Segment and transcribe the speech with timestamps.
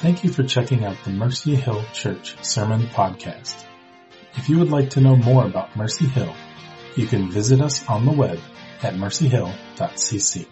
[0.00, 3.64] Thank you for checking out the Mercy Hill Church Sermon Podcast.
[4.36, 6.32] If you would like to know more about Mercy Hill,
[6.94, 8.38] you can visit us on the web
[8.80, 10.46] at mercyhill.cc.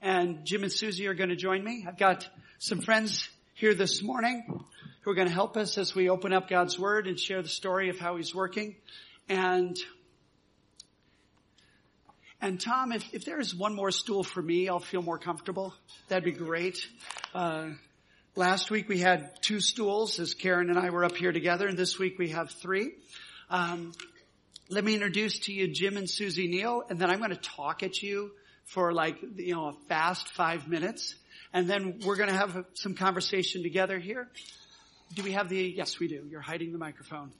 [0.00, 1.84] And Jim and Suzy are going to join me.
[1.88, 2.28] I've got
[2.60, 4.64] some friends here this morning
[5.00, 7.48] who are going to help us as we open up God's Word and share the
[7.48, 8.76] story of how He's working.
[9.28, 9.76] And
[12.40, 15.74] and Tom, if, if there is one more stool for me, I'll feel more comfortable.
[16.08, 16.86] That'd be great.
[17.34, 17.70] Uh,
[18.34, 21.76] last week we had two stools as Karen and I were up here together, and
[21.76, 22.92] this week we have three.
[23.50, 23.92] Um,
[24.68, 27.82] let me introduce to you Jim and Suzy Neal, and then I'm going to talk
[27.82, 28.30] at you
[28.64, 31.16] for like, you know, a fast five minutes.
[31.52, 34.28] And then we're going to have some conversation together here.
[35.14, 36.24] Do we have the, yes we do.
[36.30, 37.32] You're hiding the microphone.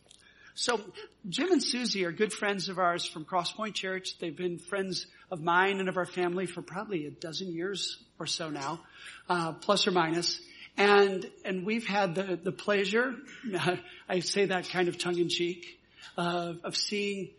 [0.60, 0.78] So
[1.27, 4.18] Jim and Suzy are good friends of ours from Crosspoint Church.
[4.18, 8.27] They've been friends of mine and of our family for probably a dozen years or
[8.27, 8.80] so now,
[9.27, 10.38] uh, plus or minus.
[10.77, 13.15] And and we've had the the pleasure,
[14.07, 15.80] I say that kind of tongue in cheek,
[16.18, 17.30] uh, of seeing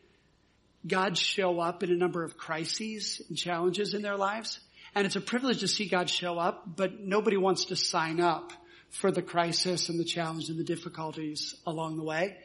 [0.87, 4.59] God show up in a number of crises and challenges in their lives.
[4.95, 8.51] And it's a privilege to see God show up, but nobody wants to sign up
[8.91, 12.37] for the crisis and the challenge and the difficulties along the way.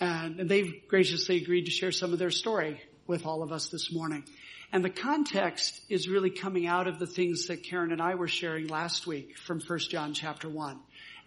[0.00, 3.92] And, they've graciously agreed to share some of their story with all of us this
[3.92, 4.24] morning.
[4.72, 8.28] And the context is really coming out of the things that Karen and I were
[8.28, 10.80] sharing last week from 1 John chapter 1.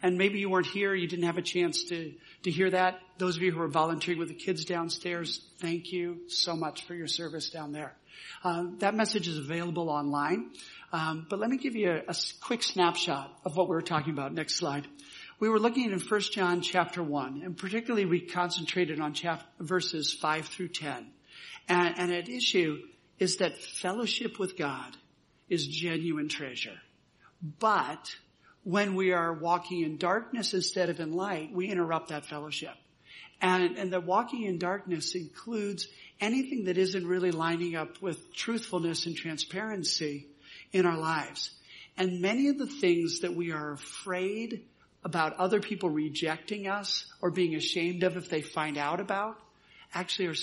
[0.03, 2.99] And maybe you weren't here, you didn't have a chance to, to hear that.
[3.17, 6.93] Those of you who are volunteering with the kids downstairs, thank you so much for
[6.93, 7.95] your service down there.
[8.43, 10.51] Uh, that message is available online.
[10.93, 14.13] Um, but let me give you a, a quick snapshot of what we were talking
[14.13, 14.33] about.
[14.33, 14.87] Next slide.
[15.39, 20.13] We were looking in 1 John chapter 1, and particularly we concentrated on chapter, verses
[20.13, 21.11] 5 through 10.
[21.69, 22.79] And, and at issue
[23.19, 24.95] is that fellowship with God
[25.49, 26.79] is genuine treasure.
[27.59, 28.15] But
[28.67, 32.73] when we are walking in darkness instead of in light, we interrupt that fellowship.
[33.39, 35.87] And, and the walking in darkness includes
[36.19, 40.27] anything that isn't really lining up with truthfulness and transparency
[40.73, 41.51] in our lives.
[41.95, 44.65] And many of the things that we are afraid
[45.01, 49.39] about other people rejecting us or being ashamed of if they find out about
[49.93, 50.35] actually are,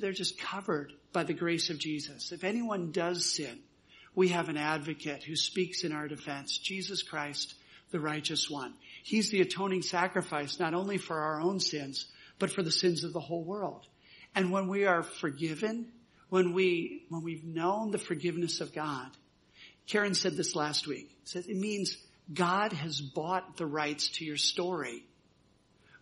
[0.00, 2.32] they're just covered by the grace of Jesus.
[2.32, 3.60] If anyone does sin,
[4.14, 7.54] we have an advocate who speaks in our defense, Jesus Christ,
[7.90, 8.74] the righteous one.
[9.02, 12.06] He's the atoning sacrifice not only for our own sins,
[12.38, 13.86] but for the sins of the whole world.
[14.34, 15.88] And when we are forgiven,
[16.28, 19.08] when we, when we've known the forgiveness of God,
[19.86, 21.96] Karen said this last week, says it means
[22.32, 25.04] God has bought the rights to your story.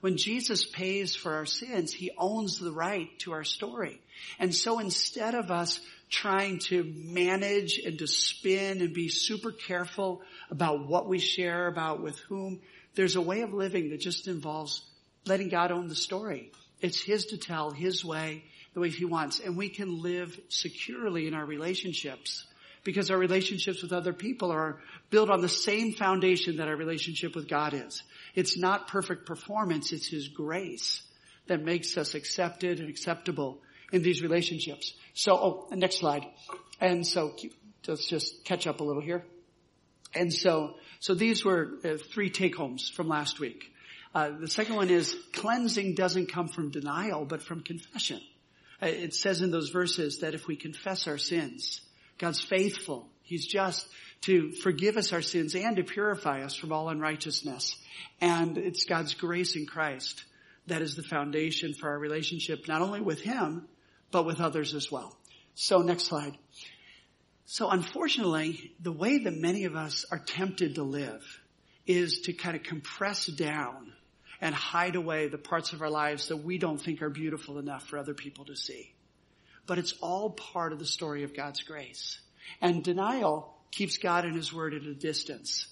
[0.00, 4.00] When Jesus pays for our sins, He owns the right to our story.
[4.38, 10.22] And so instead of us trying to manage and to spin and be super careful
[10.50, 12.60] about what we share, about with whom,
[12.94, 14.82] there's a way of living that just involves
[15.25, 16.50] letting God own the story.
[16.81, 18.44] It's His to tell, His way,
[18.75, 19.38] the way He wants.
[19.38, 22.44] And we can live securely in our relationships
[22.82, 27.37] because our relationships with other people are built on the same foundation that our relationship
[27.37, 28.03] with God is.
[28.34, 31.03] It's not perfect performance, it's His grace
[31.47, 33.60] that makes us accepted and acceptable
[33.93, 34.95] in these relationships.
[35.15, 36.27] So, oh, next slide.
[36.81, 37.34] And so,
[37.87, 39.25] let's just catch up a little here.
[40.15, 43.73] And so, so these were uh, three take homes from last week.
[44.15, 48.21] Uh, the second one is cleansing doesn't come from denial, but from confession.
[48.83, 51.81] Uh, it says in those verses that if we confess our sins,
[52.19, 53.09] God's faithful.
[53.22, 53.87] He's just
[54.22, 57.77] to forgive us our sins and to purify us from all unrighteousness.
[58.21, 60.25] And it's God's grace in Christ
[60.67, 63.67] that is the foundation for our relationship, not only with Him,
[64.10, 65.16] but with others as well.
[65.54, 66.37] So next slide.
[67.47, 71.22] So unfortunately, the way that many of us are tempted to live
[71.87, 73.93] is to kind of compress down
[74.41, 77.87] and hide away the parts of our lives that we don't think are beautiful enough
[77.87, 78.94] for other people to see
[79.71, 82.19] but it's all part of the story of God's grace.
[82.60, 85.65] And denial keeps God and His Word at a distance.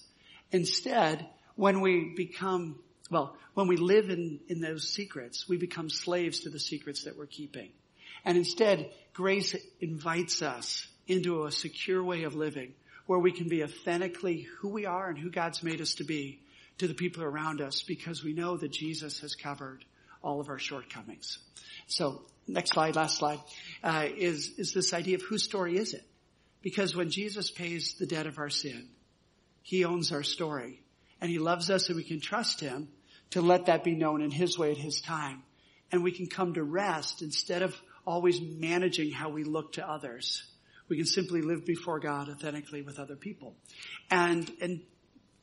[0.53, 2.79] Instead, when we become,
[3.11, 7.17] well, when we live in, in those secrets, we become slaves to the secrets that
[7.17, 7.71] we're keeping.
[8.25, 12.73] And instead, grace invites us into a secure way of living
[13.05, 16.39] where we can be authentically who we are and who God's made us to be
[16.77, 19.83] to the people around us because we know that Jesus has covered
[20.21, 21.39] all of our shortcomings.
[21.87, 23.39] So next slide, last slide,
[23.83, 26.03] uh, is, is this idea of whose story is it?
[26.61, 28.89] Because when Jesus pays the debt of our sin,
[29.63, 30.81] He owns our story.
[31.21, 32.89] And He loves us and we can trust Him
[33.31, 35.43] to let that be known in His way at His time.
[35.91, 37.75] And we can come to rest instead of
[38.05, 40.43] always managing how we look to others.
[40.87, 43.55] We can simply live before God authentically with other people.
[44.09, 44.81] And, and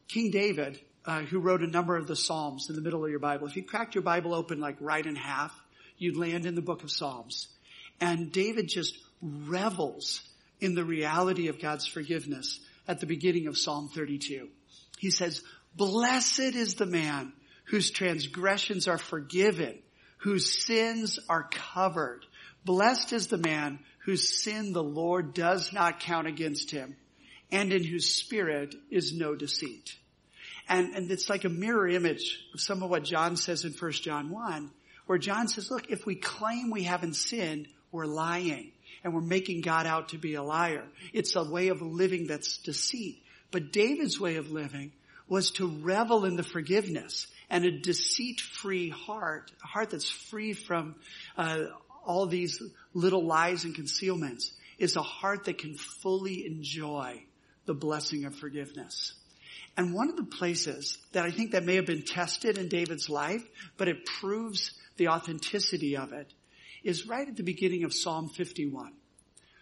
[0.08, 3.20] King David, uh, who wrote a number of the Psalms in the middle of your
[3.20, 5.53] Bible, if you cracked your Bible open like right in half,
[5.99, 7.49] you'd land in the book of Psalms.
[8.00, 10.23] And David just revels
[10.61, 14.49] in the reality of God's forgiveness at the beginning of Psalm 32.
[14.99, 15.43] He says,
[15.75, 17.32] blessed is the man
[17.64, 19.79] whose transgressions are forgiven,
[20.19, 22.25] whose sins are covered.
[22.66, 26.96] Blessed is the man whose sin the Lord does not count against him
[27.52, 29.94] and in whose spirit is no deceit.
[30.68, 33.92] And, and it's like a mirror image of some of what John says in 1
[33.92, 34.70] John 1,
[35.06, 38.72] where John says, look, if we claim we haven't sinned, we're lying
[39.04, 40.82] and we're making God out to be a liar.
[41.12, 43.22] It's a way of living that's deceit.
[43.52, 44.90] But David's way of living
[45.28, 50.96] was to revel in the forgiveness and a deceit-free heart, a heart that's free from
[51.36, 51.66] uh,
[52.06, 52.62] all these
[52.94, 57.23] little lies and concealments, is a heart that can fully enjoy
[57.67, 59.14] the blessing of forgiveness.
[59.76, 63.11] And one of the places that I think that may have been tested in David's
[63.11, 63.44] life,
[63.76, 66.32] but it proves the authenticity of it,
[66.82, 68.93] is right at the beginning of Psalm 51.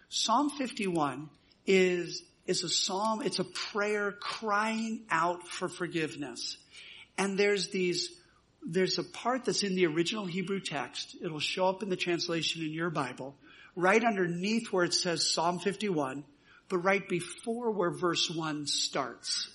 [0.09, 1.29] Psalm 51
[1.65, 6.57] is, is a psalm, it's a prayer crying out for forgiveness.
[7.17, 8.11] And there's these,
[8.65, 11.15] there's a part that's in the original Hebrew text.
[11.21, 13.35] It'll show up in the translation in your Bible,
[13.75, 16.23] right underneath where it says Psalm 51,
[16.67, 19.49] but right before where verse 1 starts.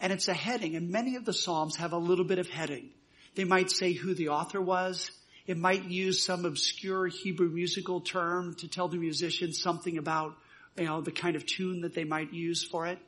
[0.00, 2.90] And it's a heading, and many of the Psalms have a little bit of heading.
[3.34, 5.10] They might say who the author was.
[5.46, 10.34] It might use some obscure Hebrew musical term to tell the musician something about,
[10.76, 12.98] you know, the kind of tune that they might use for it.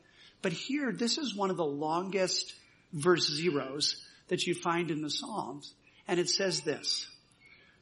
[0.42, 2.54] But here, this is one of the longest
[2.92, 5.74] verse zeros that you find in the Psalms.
[6.06, 7.06] And it says this,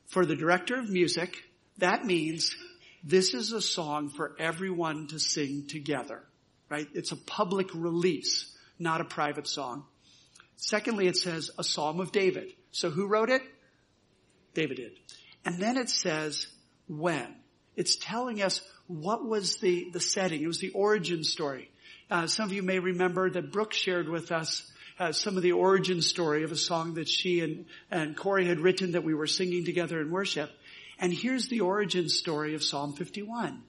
[0.06, 1.36] for the director of music,
[1.78, 2.54] that means
[3.04, 6.22] this is a song for everyone to sing together,
[6.68, 6.88] right?
[6.94, 9.84] It's a public release, not a private song.
[10.56, 12.52] Secondly, it says a psalm of David.
[12.72, 13.42] So who wrote it?
[14.54, 14.92] David did.
[15.44, 16.46] And then it says
[16.88, 17.36] when.
[17.76, 20.42] It's telling us what was the, the setting.
[20.42, 21.70] It was the origin story.
[22.10, 25.52] Uh, some of you may remember that Brooke shared with us uh, some of the
[25.52, 29.26] origin story of a song that she and, and Corey had written that we were
[29.26, 30.50] singing together in worship.
[30.98, 33.62] And here's the origin story of Psalm 51.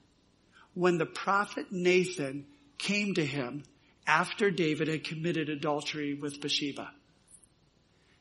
[0.74, 2.46] When the prophet Nathan
[2.78, 3.64] came to him
[4.06, 6.90] after David had committed adultery with Bathsheba.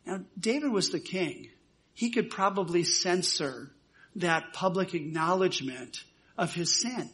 [0.06, 1.50] Now, David was the king.
[1.94, 3.72] He could probably censor
[4.18, 6.04] that public acknowledgement
[6.38, 7.10] of his sin.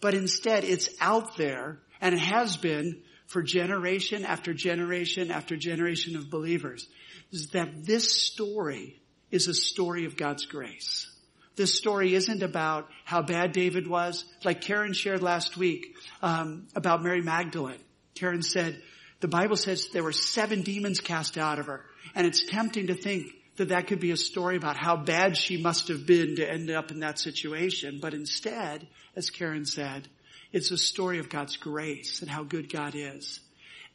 [0.00, 6.16] But instead, it's out there, and it has been for generation after generation after generation
[6.16, 6.88] of believers,
[7.32, 9.00] is that this story
[9.30, 11.10] is a story of God's grace.
[11.56, 14.24] This story isn't about how bad David was.
[14.44, 17.80] Like Karen shared last week um, about Mary Magdalene.
[18.14, 18.80] Karen said,
[19.20, 21.84] the Bible says there were seven demons cast out of her.
[22.14, 23.26] And it's tempting to think
[23.56, 26.70] that that could be a story about how bad she must have been to end
[26.70, 28.00] up in that situation.
[28.02, 28.86] But instead,
[29.16, 30.08] as Karen said,
[30.52, 33.40] it's a story of God's grace and how good God is.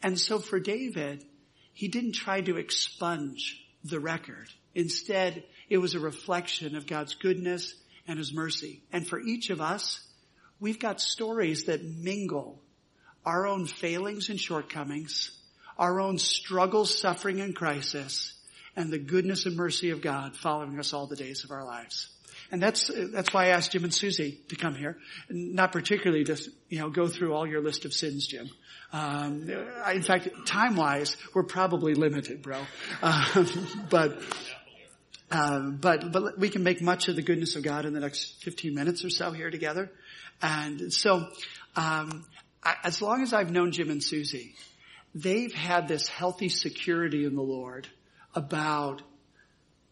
[0.03, 1.23] And so for David,
[1.73, 4.47] he didn't try to expunge the record.
[4.75, 7.75] Instead, it was a reflection of God's goodness
[8.07, 8.83] and His mercy.
[8.91, 9.99] And for each of us,
[10.59, 12.61] we've got stories that mingle
[13.25, 15.31] our own failings and shortcomings,
[15.77, 18.33] our own struggles, suffering, and crisis,
[18.75, 22.09] and the goodness and mercy of God following us all the days of our lives.
[22.51, 24.97] And that's, that's why I asked Jim and Suzy to come here.
[25.29, 26.37] Not particularly to,
[26.69, 28.49] you know, go through all your list of sins, Jim.
[28.91, 29.49] Um,
[29.93, 32.61] in fact, time-wise, we're probably limited, bro.
[33.01, 34.21] Um, but,
[35.31, 38.43] um, but, but we can make much of the goodness of God in the next
[38.43, 39.89] 15 minutes or so here together.
[40.41, 41.27] And so,
[41.77, 42.25] um,
[42.63, 44.55] I, as long as I've known Jim and Suzy,
[45.15, 47.87] they've had this healthy security in the Lord
[48.35, 49.01] about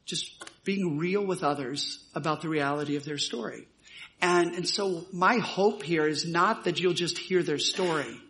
[0.05, 3.67] just being real with others about the reality of their story.
[4.21, 8.21] And, and so my hope here is not that you'll just hear their story,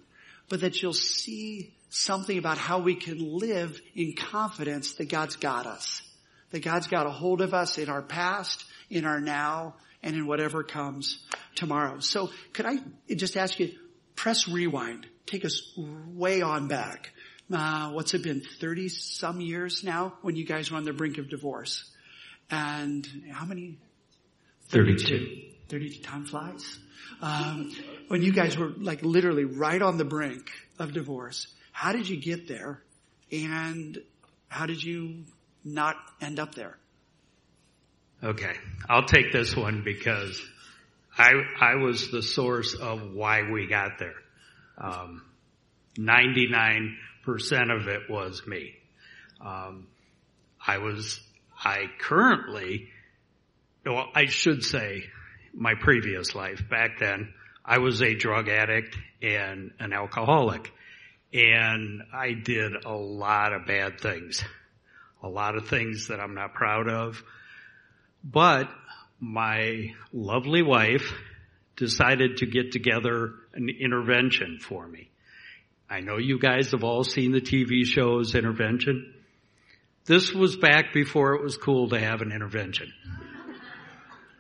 [0.48, 5.66] but that you'll see something about how we can live in confidence that God's got
[5.68, 6.02] us.
[6.52, 10.26] That God's got a hold of us in our past, in our now, and in
[10.26, 11.20] whatever comes
[11.56, 12.00] tomorrow.
[12.00, 12.78] So could I
[13.14, 13.74] just ask you,
[14.16, 15.08] press rewind.
[15.26, 17.12] Take us way on back.
[17.52, 21.18] Uh, what's it been, 30 some years now when you guys were on the brink
[21.18, 21.84] of divorce?
[22.52, 23.78] And how many?
[24.70, 25.44] 32.
[25.70, 26.80] 32 time flies.
[27.22, 27.72] Um,
[28.08, 32.20] when you guys were like literally right on the brink of divorce, how did you
[32.20, 32.82] get there?
[33.32, 33.98] And
[34.48, 35.24] how did you
[35.64, 36.78] not end up there?
[38.24, 38.54] Okay.
[38.88, 40.42] I'll take this one because
[41.18, 44.16] I, I was the source of why we got there.
[44.78, 45.24] Um,
[45.98, 48.74] 99 percent of it was me.
[49.40, 49.88] Um,
[50.66, 51.20] I was,
[51.60, 52.90] I currently,
[53.86, 55.04] well, I should say
[55.54, 57.34] my previous life back then,
[57.66, 60.72] I was a drug addict and an alcoholic
[61.34, 64.44] and I did a lot of bad things,
[65.22, 67.24] a lot of things that I'm not proud of,
[68.24, 68.70] but
[69.20, 71.14] my lovely wife
[71.76, 75.10] decided to get together an intervention for me.
[75.90, 79.14] I know you guys have all seen the TV shows Intervention.
[80.06, 82.92] This was back before it was cool to have an intervention.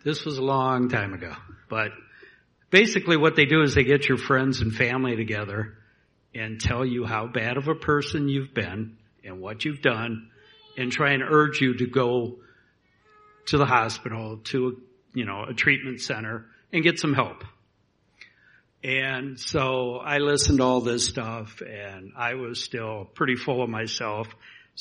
[0.03, 1.33] This was a long time ago.
[1.69, 1.91] But
[2.69, 5.77] basically what they do is they get your friends and family together
[6.33, 10.29] and tell you how bad of a person you've been and what you've done
[10.77, 12.37] and try and urge you to go
[13.47, 14.81] to the hospital, to,
[15.13, 17.43] you know, a treatment center and get some help.
[18.83, 23.69] And so I listened to all this stuff and I was still pretty full of
[23.69, 24.27] myself.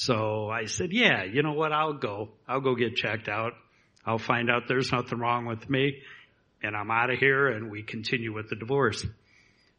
[0.01, 1.73] So I said, yeah, you know what?
[1.73, 2.29] I'll go.
[2.47, 3.55] I'll go get checked out.
[4.07, 6.03] I'll find out there's nothing wrong with me
[6.63, 9.05] and I'm out of here and we continue with the divorce.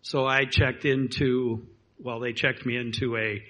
[0.01, 1.65] So I checked into,
[1.99, 3.41] well, they checked me into a,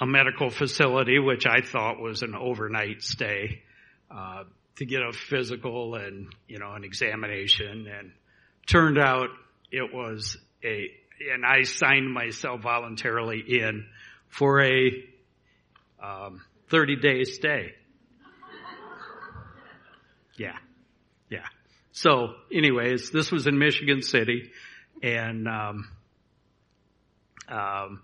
[0.00, 3.62] a medical facility, which I thought was an overnight stay,
[4.10, 4.44] uh,
[4.76, 8.12] to get a physical and, you know, an examination and
[8.66, 9.30] turned out
[9.70, 10.90] it was a,
[11.32, 13.86] and I signed myself voluntarily in
[14.28, 15.08] for a,
[16.02, 17.72] um, 30 day stay.
[20.36, 20.56] Yeah.
[21.28, 21.46] Yeah.
[21.92, 24.50] So anyways, this was in Michigan City
[25.02, 25.88] and, um,
[27.48, 28.02] um,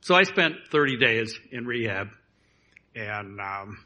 [0.00, 2.08] so I spent 30 days in rehab
[2.94, 3.84] and, um,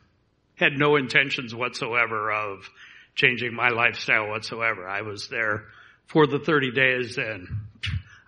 [0.54, 2.68] had no intentions whatsoever of
[3.14, 4.88] changing my lifestyle whatsoever.
[4.88, 5.64] I was there
[6.06, 7.48] for the 30 days and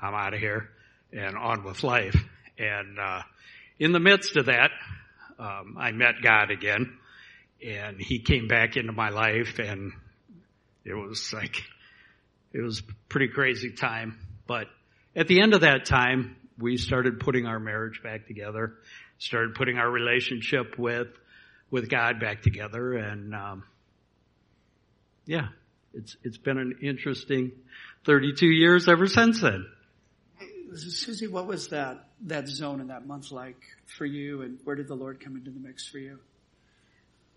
[0.02, 0.70] I'm out of here
[1.12, 2.16] and on with life.
[2.58, 3.22] And, uh,
[3.78, 4.70] in the midst of that,
[5.38, 6.98] um, I met God again
[7.64, 9.92] and he came back into my life and
[10.84, 11.62] it was like,
[12.52, 14.18] it was pretty crazy time.
[14.46, 14.66] But
[15.16, 18.74] at the end of that time, we started putting our marriage back together,
[19.18, 21.08] started putting our relationship with,
[21.70, 22.92] with God back together.
[22.92, 23.64] And, um,
[25.26, 25.48] yeah,
[25.94, 27.52] it's, it's been an interesting
[28.04, 29.66] 32 years ever since then.
[30.74, 34.88] Suzy, what was that, that zone in that month like for you and where did
[34.88, 36.18] the Lord come into the mix for you?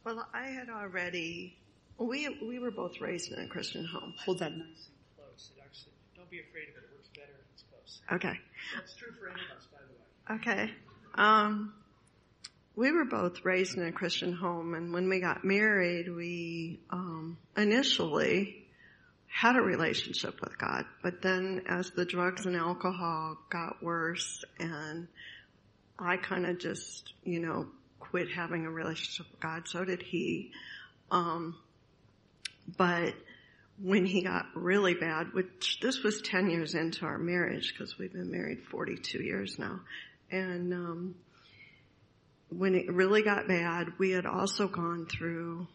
[0.03, 1.58] Well, I had already,
[1.98, 4.13] we, we were both raised in a Christian home.
[4.25, 5.51] Hold that nice and close.
[5.56, 6.84] It actually, don't be afraid of it.
[6.86, 8.01] It works better if it's close.
[8.13, 8.39] Okay.
[8.75, 10.41] That's true for any of us, by the way.
[10.41, 10.74] Okay.
[11.15, 11.74] Um,
[12.75, 17.38] we were both raised in a Christian home and when we got married, we, um,
[17.56, 18.66] initially
[19.38, 25.08] had a relationship with God, but then as the drugs and alcohol got worse and
[26.00, 27.67] I kind of just, you know,
[28.00, 30.51] quit having a relationship with God, so did he.
[31.12, 31.56] Um,
[32.77, 33.13] but
[33.79, 38.13] when he got really bad, which this was 10 years into our marriage because we've
[38.13, 39.82] been married 42 years now.
[40.32, 41.15] And, um,
[42.50, 45.67] when it really got bad, we had also gone through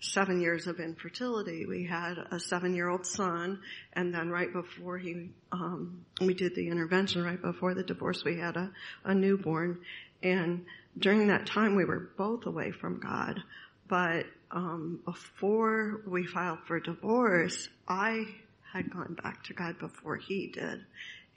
[0.00, 1.66] seven years of infertility.
[1.66, 3.60] We had a seven year old son
[3.92, 8.38] and then right before he, um, we did the intervention right before the divorce, we
[8.38, 8.70] had a,
[9.04, 9.80] a newborn
[10.22, 10.64] and
[10.98, 13.40] during that time we were both away from God.
[13.88, 18.24] But, um, before we filed for divorce, I
[18.72, 20.84] had gone back to God before he did.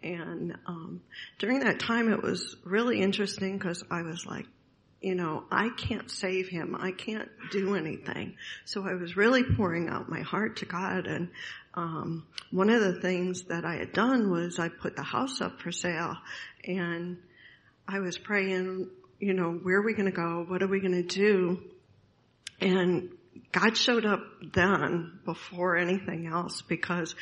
[0.04, 1.02] And, um,
[1.40, 4.48] during that time it was really interesting because I was like,
[5.02, 6.78] you know, I can't save him.
[6.80, 8.36] I can't do anything.
[8.66, 11.08] So I was really pouring out my heart to God.
[11.08, 11.30] And
[11.74, 15.60] um, one of the things that I had done was I put the house up
[15.60, 16.16] for sale,
[16.66, 17.18] and
[17.88, 18.90] I was praying,
[19.20, 20.46] you know, where are we going to go?
[20.48, 21.62] What are we going to do?
[22.60, 23.10] And
[23.52, 24.22] God showed up
[24.54, 27.16] then before anything else because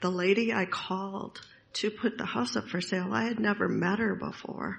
[0.00, 1.40] the lady I called
[1.74, 4.78] to put the house up for sale, I had never met her before.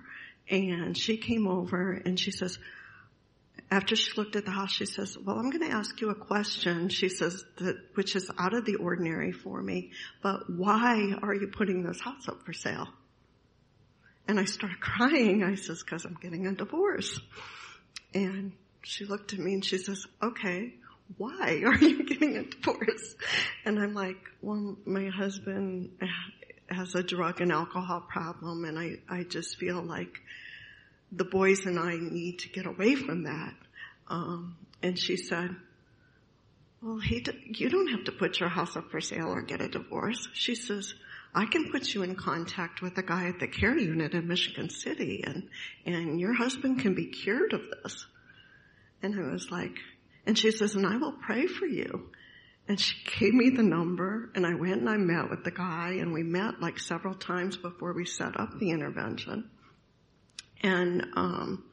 [0.49, 2.59] And she came over and she says,
[3.71, 6.15] after she looked at the house, she says, well, I'm going to ask you a
[6.15, 6.89] question.
[6.89, 11.47] She says that, which is out of the ordinary for me, but why are you
[11.47, 12.87] putting this house up for sale?
[14.27, 15.43] And I started crying.
[15.43, 17.19] I says, cause I'm getting a divorce.
[18.13, 20.73] And she looked at me and she says, okay,
[21.17, 23.15] why are you getting a divorce?
[23.65, 25.91] And I'm like, well, my husband
[26.69, 30.19] has a drug and alcohol problem and I, I just feel like
[31.11, 33.53] the boys and I need to get away from that.
[34.07, 35.55] Um, and she said,
[36.81, 39.67] well, he, you don't have to put your house up for sale or get a
[39.67, 40.27] divorce.
[40.33, 40.93] She says,
[41.33, 44.69] I can put you in contact with a guy at the care unit in Michigan
[44.69, 45.49] City and,
[45.85, 48.05] and your husband can be cured of this.
[49.01, 49.75] And I was like,
[50.25, 52.09] and she says, and I will pray for you.
[52.67, 55.97] And she gave me the number and I went and I met with the guy
[55.99, 59.49] and we met like several times before we set up the intervention.
[60.63, 61.63] And, um,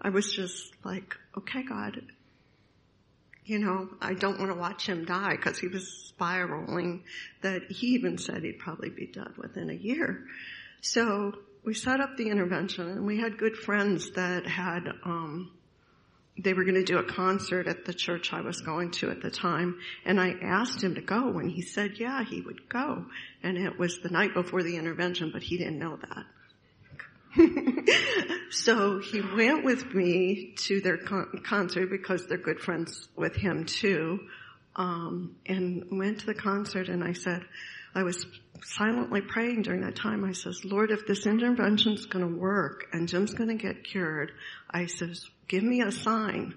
[0.00, 2.02] I was just like, okay, God,
[3.44, 7.04] you know, I don't want to watch him die because he was spiraling
[7.42, 10.24] that he even said he'd probably be dead within a year.
[10.80, 11.32] So
[11.64, 15.52] we set up the intervention and we had good friends that had, um,
[16.42, 19.22] they were going to do a concert at the church I was going to at
[19.22, 19.78] the time.
[20.04, 23.06] And I asked him to go and he said, yeah, he would go.
[23.42, 26.24] And it was the night before the intervention, but he didn't know that.
[28.50, 33.64] so he went with me to their con- concert because they're good friends with him
[33.64, 34.20] too.
[34.74, 37.42] Um, and went to the concert and I said,
[37.94, 38.26] I was
[38.64, 40.24] silently praying during that time.
[40.24, 44.32] I says, Lord, if this intervention's going to work and Jim's going to get cured,
[44.70, 46.54] I says, give me a sign.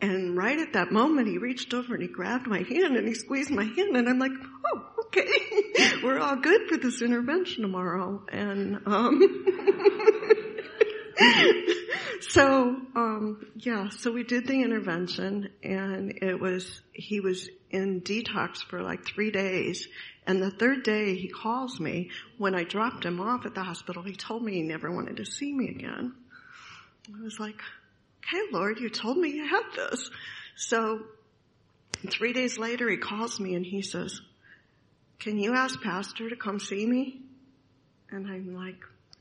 [0.00, 3.14] And right at that moment, he reached over and he grabbed my hand and he
[3.14, 4.32] squeezed my hand and I'm like,
[4.66, 5.26] oh, okay.
[6.02, 8.22] We're all good for this intervention tomorrow.
[8.30, 9.44] And, um,
[12.20, 18.58] so, um, yeah, so we did the intervention and it was, he was in detox
[18.58, 19.88] for like three days.
[20.28, 22.10] And the third day he calls me.
[22.36, 25.24] When I dropped him off at the hospital, he told me he never wanted to
[25.24, 26.12] see me again.
[27.08, 27.58] I was like,
[28.22, 30.10] okay, Lord, you told me you had this.
[30.54, 31.00] So
[32.08, 34.20] three days later he calls me and he says,
[35.18, 37.22] can you ask pastor to come see me?
[38.10, 38.76] And I'm like,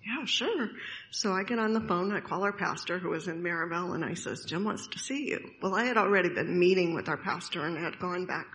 [0.06, 0.70] yeah, sure.
[1.12, 4.04] So I get on the phone, I call our pastor who was in Merrillville and
[4.04, 5.52] I says, Jim wants to see you.
[5.62, 8.48] Well, I had already been meeting with our pastor and had gone back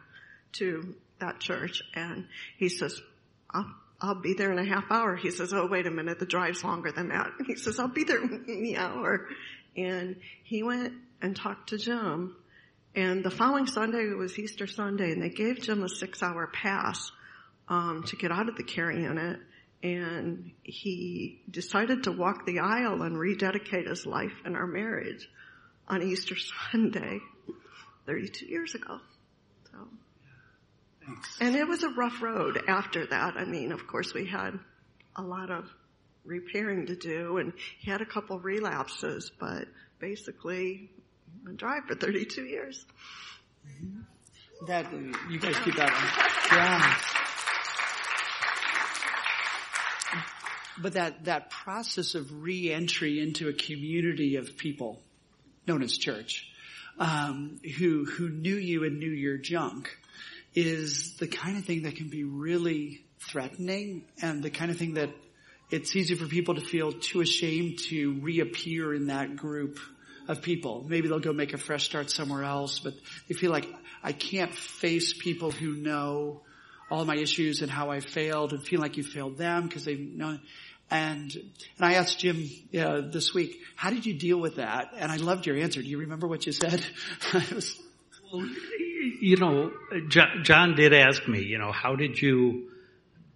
[0.53, 2.27] to that church and
[2.59, 3.01] he says,
[3.51, 5.17] I'll, I'll be there in a half hour.
[5.17, 7.31] He says, oh, wait a minute, the drive's longer than that.
[7.47, 9.27] He says, I'll be there in the hour.
[9.77, 12.37] And he went and talked to Jim
[12.95, 17.11] and the following Sunday was Easter Sunday and they gave Jim a six hour pass,
[17.69, 19.41] um, to get out of the care unit
[19.83, 25.29] and he decided to walk the aisle and rededicate his life and our marriage
[25.89, 26.37] on Easter
[26.71, 27.19] Sunday
[28.07, 28.99] 32 years ago.
[29.71, 29.79] So.
[31.41, 33.37] And it was a rough road after that.
[33.37, 34.59] I mean, of course we had
[35.17, 35.69] a lot of
[36.25, 39.67] repairing to do and he had a couple relapses, but
[39.99, 40.91] basically
[41.45, 42.85] been dry for 32 years.
[44.67, 44.87] That,
[45.31, 46.57] you guys keep that on.
[46.57, 46.97] Yeah.
[50.81, 55.01] but that, that process of re-entry into a community of people
[55.67, 56.49] known as church,
[56.99, 59.91] um, who, who knew you and knew your junk
[60.55, 64.95] is the kind of thing that can be really threatening and the kind of thing
[64.95, 65.11] that
[65.71, 69.79] it's easy for people to feel too ashamed to reappear in that group
[70.29, 70.85] of people.
[70.87, 72.95] Maybe they'll go make a fresh start somewhere else, but
[73.29, 73.67] they feel like
[74.03, 76.43] I can't face people who know
[76.91, 79.97] all my issues and how I failed and feel like you failed them because they
[79.97, 80.39] know.
[80.91, 84.93] And, and I asked Jim uh, this week, how did you deal with that?
[84.95, 85.81] And I loved your answer.
[85.81, 86.85] Do you remember what you said?
[87.55, 87.81] was,
[88.31, 88.47] well,
[89.23, 89.71] you know,
[90.09, 92.71] John, did ask me, you know, how did you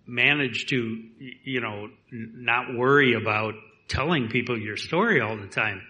[0.04, 1.00] manage to,
[1.44, 3.54] you know, not worry about
[3.86, 5.80] telling people your story all the time?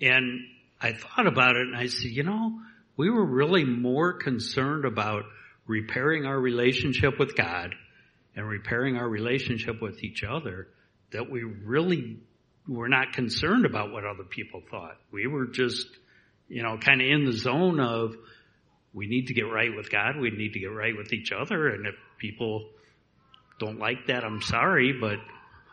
[0.00, 0.40] And
[0.80, 2.58] I thought about it and I said, you know,
[2.96, 5.22] we were really more concerned about
[5.68, 7.76] repairing our relationship with God
[8.34, 10.66] and repairing our relationship with each other
[11.12, 12.18] that we really
[12.66, 14.96] were not concerned about what other people thought.
[15.12, 15.86] We were just,
[16.48, 18.16] you know, kind of in the zone of
[18.96, 21.68] we need to get right with God, we need to get right with each other,
[21.68, 22.70] and if people
[23.58, 25.18] don't like that, I'm sorry, but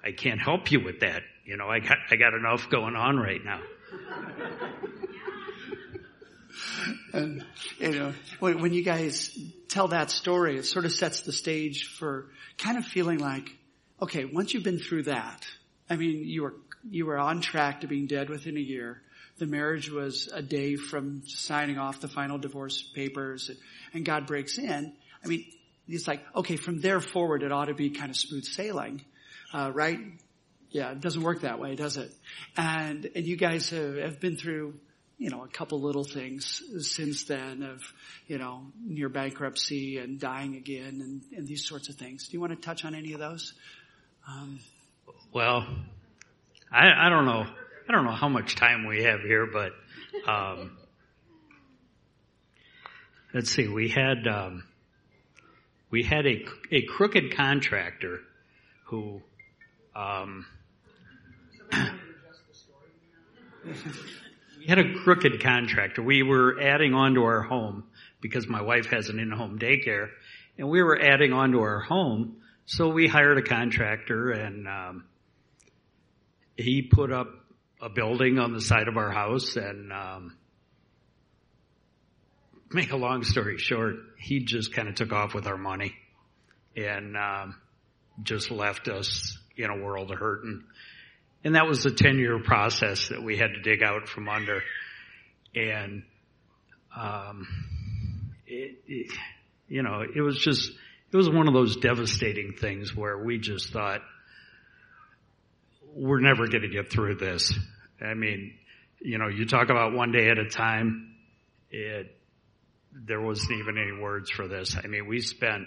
[0.04, 1.24] I can't help you with that.
[1.46, 3.62] You know, I got, I got enough going on right now.
[7.14, 7.46] and,
[7.80, 9.38] you know, when, when you guys
[9.70, 13.56] tell that story, it sort of sets the stage for kind of feeling like,
[14.02, 15.46] okay, once you've been through that,
[15.90, 16.56] I mean, you were,
[16.90, 19.02] you were on track to being dead within a year.
[19.40, 23.50] The marriage was a day from signing off the final divorce papers
[23.94, 24.94] and God breaks in.
[25.24, 25.46] I mean,
[25.88, 29.04] it's like, okay, from there forward, it ought to be kind of smooth sailing,
[29.54, 30.00] uh, right?
[30.70, 32.12] Yeah, it doesn't work that way, does it?
[32.58, 34.76] And, and you guys have, have been through,
[35.18, 37.82] you know, a couple little things since then of,
[38.28, 42.28] you know, near bankruptcy and dying again and, and these sorts of things.
[42.28, 43.54] Do you want to touch on any of those?
[44.28, 44.60] Um,
[45.32, 45.68] well,
[46.72, 47.46] I, I don't know.
[47.88, 49.74] I don't know how much time we have here, but
[50.26, 50.78] um,
[53.34, 53.68] let's see.
[53.68, 54.64] We had um,
[55.92, 58.22] we had a a crooked contractor
[58.86, 59.22] who,
[59.96, 60.46] um,
[64.58, 66.02] we had a crooked contractor.
[66.02, 67.84] We were adding on to our home
[68.22, 70.10] because my wife has an in-home daycare
[70.58, 72.38] and we were adding on to our home.
[72.66, 75.04] So we hired a contractor and, um,
[76.56, 77.43] he put up
[77.84, 80.38] a building on the side of our house and, um,
[82.72, 85.94] make a long story short, he just kind of took off with our money
[86.76, 87.56] and, um,
[88.22, 90.64] just left us in a world of hurt and,
[91.44, 94.62] and that was a 10 year process that we had to dig out from under.
[95.54, 96.04] And,
[96.98, 97.48] um,
[98.48, 99.12] it, it,
[99.68, 100.72] you know, it was just,
[101.12, 104.02] it was one of those devastating things where we just thought,
[105.94, 107.54] we're never going to get through this.
[108.02, 108.54] I mean,
[109.02, 111.16] you know, you talk about one day at a time.
[111.70, 112.16] It,
[112.92, 114.78] there wasn't even any words for this.
[114.82, 115.66] I mean, we spent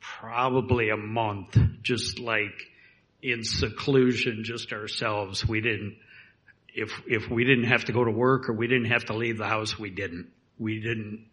[0.00, 2.68] probably a month just like
[3.22, 5.46] in seclusion, just ourselves.
[5.46, 5.96] We didn't,
[6.74, 9.38] if, if we didn't have to go to work or we didn't have to leave
[9.38, 10.30] the house, we didn't.
[10.58, 11.26] We didn't,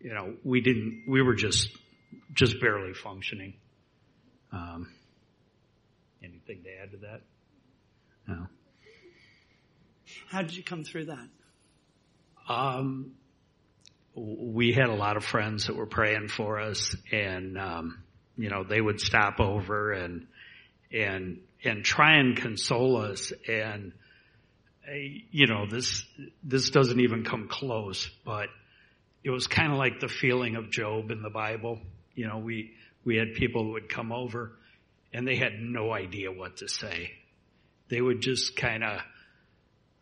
[0.00, 1.68] you know, we didn't, we were just,
[2.32, 3.54] just barely functioning.
[4.52, 4.88] Um,
[6.22, 7.20] anything to add to that?
[8.26, 8.46] No.
[10.30, 11.28] How did you come through that?
[12.48, 13.14] Um,
[14.14, 18.04] we had a lot of friends that were praying for us and, um,
[18.36, 20.28] you know, they would stop over and,
[20.92, 23.32] and, and try and console us.
[23.48, 23.92] And,
[24.88, 24.94] uh,
[25.32, 26.04] you know, this,
[26.44, 28.50] this doesn't even come close, but
[29.24, 31.80] it was kind of like the feeling of Job in the Bible.
[32.14, 32.70] You know, we,
[33.04, 34.52] we had people who would come over
[35.12, 37.10] and they had no idea what to say.
[37.88, 39.00] They would just kind of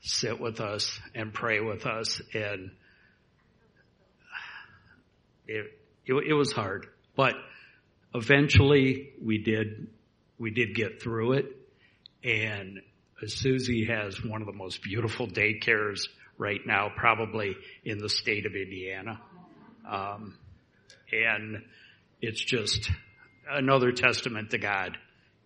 [0.00, 2.70] sit with us and pray with us and
[5.46, 5.66] it,
[6.06, 7.34] it, it was hard, but
[8.14, 9.88] eventually we did,
[10.38, 11.46] we did get through it
[12.22, 12.80] and
[13.26, 16.02] Suzy has one of the most beautiful daycares
[16.36, 19.20] right now, probably in the state of Indiana.
[19.88, 20.38] Um,
[21.12, 21.62] and
[22.20, 22.90] it's just
[23.50, 24.96] another testament to God.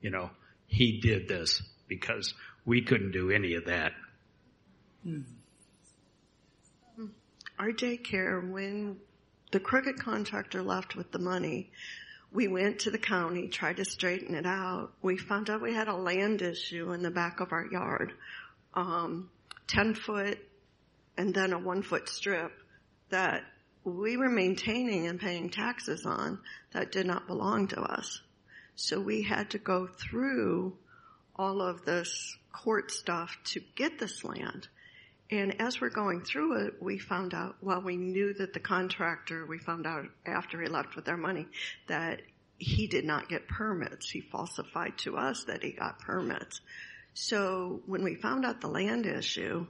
[0.00, 0.30] You know,
[0.66, 2.34] He did this because
[2.64, 3.92] we couldn't do any of that.
[7.58, 8.98] Our daycare, when
[9.50, 11.70] the crooked contractor left with the money,
[12.32, 14.92] we went to the county, tried to straighten it out.
[15.02, 18.12] We found out we had a land issue in the back of our yard.
[18.74, 19.30] Um,
[19.68, 20.38] 10 foot
[21.16, 22.52] and then a one foot strip
[23.10, 23.42] that
[23.84, 26.38] we were maintaining and paying taxes on
[26.72, 28.20] that did not belong to us.
[28.76, 30.76] So we had to go through
[31.36, 34.68] all of this court stuff to get this land.
[35.32, 39.46] And as we're going through it, we found out, well, we knew that the contractor,
[39.46, 41.46] we found out after he left with our money,
[41.88, 42.20] that
[42.58, 44.10] he did not get permits.
[44.10, 46.60] He falsified to us that he got permits.
[47.14, 49.66] So when we found out the land issue,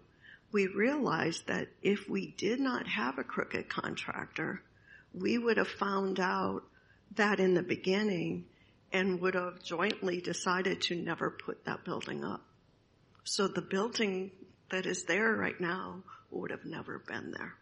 [0.51, 4.61] we realized that if we did not have a crooked contractor,
[5.14, 6.64] we would have found out
[7.14, 8.46] that in the beginning
[8.92, 12.42] and would have jointly decided to never put that building up.
[13.22, 14.33] So the building
[14.72, 17.54] that is there right now would have never been there.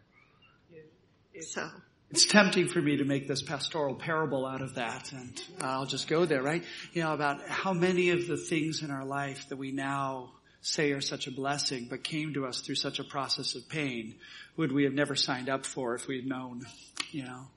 [1.41, 1.69] So.
[2.09, 6.09] It's tempting for me to make this pastoral parable out of that, and I'll just
[6.09, 6.61] go there, right?
[6.91, 10.91] You know, about how many of the things in our life that we now say
[10.91, 14.15] are such a blessing, but came to us through such a process of pain,
[14.57, 16.65] would we have never signed up for if we had known,
[17.11, 17.47] you know?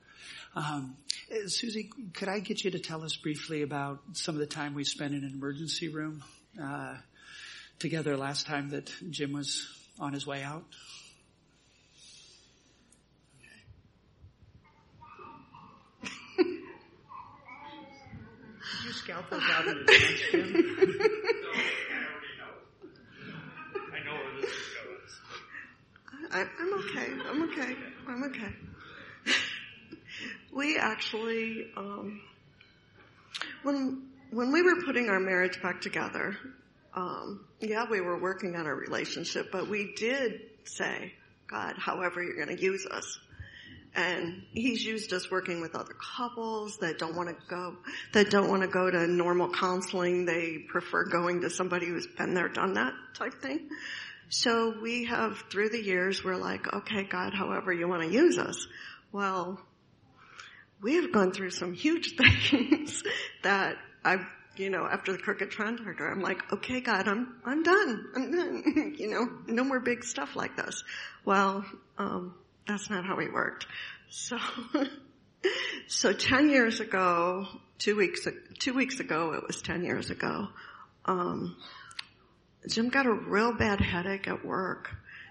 [0.55, 0.95] Um,
[1.47, 4.85] Suzy, could I get you to tell us briefly about some of the time we
[4.85, 6.23] spent in an emergency room
[6.61, 6.95] uh,
[7.79, 9.67] together last time that Jim was
[9.99, 10.63] on his way out?
[16.37, 16.47] Did
[18.85, 21.09] you scout those out in advance, Jim?
[26.35, 27.07] I, I'm okay.
[27.29, 27.75] I'm okay.
[28.09, 28.53] I'm okay.
[30.53, 32.19] we actually, um,
[33.63, 36.35] when when we were putting our marriage back together,
[36.95, 41.13] um, yeah, we were working on our relationship, but we did say,
[41.47, 43.19] God, however you're going to use us.
[43.95, 47.77] And he's used us working with other couples that don't want to go,
[48.13, 50.25] that don't want to go to normal counseling.
[50.25, 53.69] They prefer going to somebody who's been there, done that type thing.
[54.29, 58.37] So we have, through the years, we're like, okay, God, however you want to use
[58.37, 58.67] us.
[59.13, 59.61] Well,
[60.81, 63.01] we have gone through some huge things
[63.43, 64.25] that I've,
[64.57, 68.05] you know, after the crooked contractor, I'm like, okay, God, I'm, I'm done.
[68.15, 68.95] I'm done.
[68.97, 70.83] you know, no more big stuff like this.
[71.23, 71.65] Well,
[71.97, 72.35] um,
[72.67, 73.65] that's not how we worked.
[74.09, 74.37] So
[75.87, 78.27] so 10 years ago, two weeks,
[78.59, 80.47] two weeks ago, it was 10 years ago,
[81.05, 81.55] um,
[82.67, 84.89] Jim got a real bad headache at work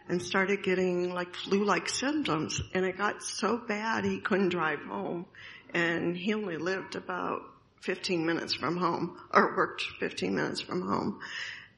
[0.09, 5.27] and started getting like flu-like symptoms and it got so bad he couldn't drive home
[5.73, 7.43] and he only lived about
[7.85, 11.21] 15 minutes from home or worked 15 minutes from home.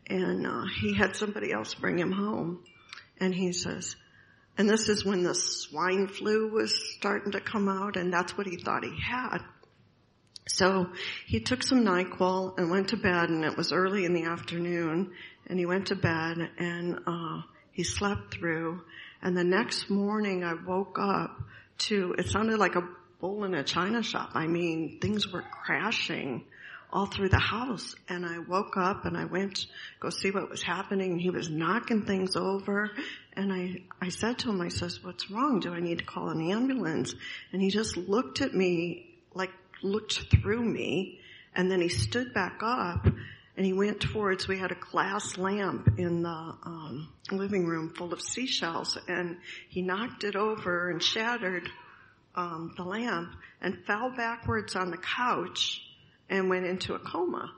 [0.09, 2.65] And uh, he had somebody else bring him home.
[3.19, 3.97] And he says
[4.59, 8.47] and this is when the swine flu was starting to come out and that's what
[8.47, 9.39] he thought he had.
[10.49, 10.87] So
[11.27, 15.13] he took some NyQuil and went to bed and it was early in the afternoon
[15.47, 17.43] and he went to bed and uh,
[17.73, 18.83] he slept through.
[19.21, 21.37] And the next morning I woke up
[21.79, 22.89] to, it sounded like a
[23.45, 24.31] in a china shop.
[24.35, 26.45] I mean, things were crashing
[26.93, 27.95] all through the house.
[28.09, 29.67] And I woke up and I went to
[30.01, 31.13] go see what was happening.
[31.13, 32.91] and He was knocking things over.
[33.35, 35.61] And I, I said to him, I says, what's wrong?
[35.61, 37.15] Do I need to call an ambulance?
[37.53, 39.51] And he just looked at me like
[39.83, 41.21] looked through me
[41.55, 43.07] and then he stood back up
[43.57, 48.13] and he went towards, we had a glass lamp in the um, living room full
[48.13, 49.37] of seashells and
[49.69, 51.69] he knocked it over and shattered
[52.37, 55.81] um, the lamp and fell backwards on the couch
[56.29, 57.53] and went into a coma.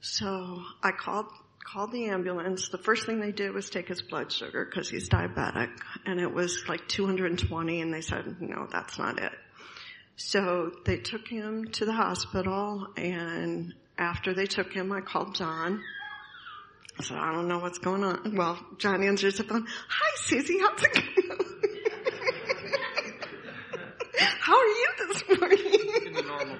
[0.00, 1.26] So I called
[1.62, 2.68] called the ambulance.
[2.68, 5.70] The first thing they did was take his blood sugar because he's diabetic
[6.04, 9.32] and it was like 220 and they said, no, that's not it.
[10.16, 15.82] So they took him to the hospital and after they took him, I called John.
[16.98, 18.34] I said, I don't know what's going on.
[18.34, 19.66] Well, John answers the phone.
[19.88, 20.58] Hi, Suzy.
[20.58, 21.19] How's it going?
[24.40, 25.58] How are you this morning?
[26.06, 26.58] In the normal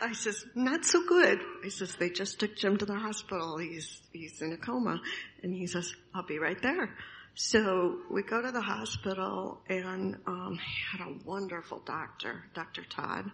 [0.00, 1.40] I says, not so good.
[1.64, 3.58] I says, they just took Jim to the hospital.
[3.58, 5.00] He's, he's in a coma.
[5.42, 6.94] And he says, I'll be right there.
[7.34, 10.58] So we go to the hospital and um,
[10.92, 12.84] had a wonderful doctor, Dr.
[12.84, 13.30] Todd,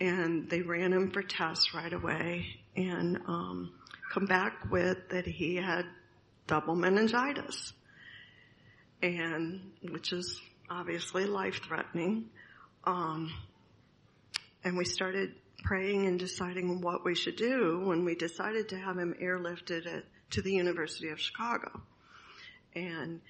[0.00, 3.72] and they ran him for tests right away and um,
[4.12, 5.86] come back with that he had
[6.46, 7.72] double meningitis,
[9.02, 12.26] and which is obviously life threatening.
[12.84, 13.32] Um,
[14.64, 18.96] and we started praying and deciding what we should do when we decided to have
[18.96, 21.82] him airlifted at, to the University of Chicago.
[22.74, 23.20] And